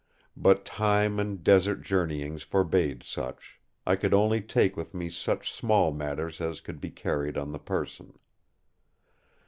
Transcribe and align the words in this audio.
But 0.35 0.65
time 0.65 1.19
and 1.19 1.43
desert 1.43 1.83
journeyings 1.83 2.41
forbade 2.41 3.03
such; 3.03 3.61
I 3.85 3.95
could 3.95 4.15
only 4.15 4.41
take 4.41 4.75
with 4.75 4.95
me 4.95 5.09
such 5.09 5.51
small 5.53 5.91
matters 5.91 6.41
as 6.41 6.59
could 6.59 6.81
be 6.81 6.89
carried 6.89 7.37
on 7.37 7.51
the 7.51 7.59
person. 7.59 8.17